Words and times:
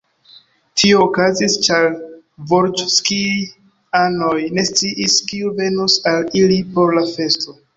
Tio 0.83 1.01
okazis, 1.07 1.57
ĉar 1.67 1.85
volĵskij-anoj 2.53 4.33
ne 4.59 4.67
sciis, 4.71 5.21
kiu 5.29 5.53
venos 5.61 5.99
al 6.15 6.29
ili 6.45 6.59
por 6.75 6.99
la 7.01 7.07
festo. 7.13 7.57